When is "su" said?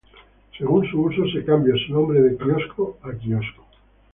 0.89-0.99, 1.85-1.93